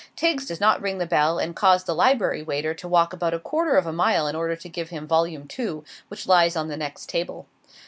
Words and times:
Tiggs 0.15 0.47
does 0.47 0.59
not 0.59 0.81
ring 0.81 0.97
the 0.97 1.05
bell 1.05 1.37
and 1.37 1.55
cause 1.55 1.83
the 1.83 1.93
library 1.93 2.41
waiter 2.41 2.73
to 2.73 2.87
walk 2.87 3.13
about 3.13 3.35
a 3.35 3.39
quarter 3.39 3.77
of 3.77 3.85
a 3.85 3.93
mile 3.93 4.25
in 4.25 4.35
order 4.35 4.55
to 4.55 4.67
give 4.67 4.89
him 4.89 5.05
Vol. 5.05 5.27
II., 5.27 5.83
which 6.07 6.27
lies 6.27 6.55
on 6.55 6.69
the 6.69 6.75
next 6.75 7.07
table. 7.07 7.45